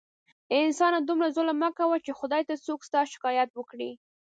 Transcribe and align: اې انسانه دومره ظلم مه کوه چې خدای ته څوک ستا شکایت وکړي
اې 0.51 0.57
انسانه 0.67 0.99
دومره 1.01 1.27
ظلم 1.37 1.57
مه 1.63 1.69
کوه 1.77 1.97
چې 2.05 2.11
خدای 2.19 2.41
ته 2.49 2.55
څوک 2.65 2.79
ستا 2.87 3.01
شکایت 3.13 3.49
وکړي 3.53 3.91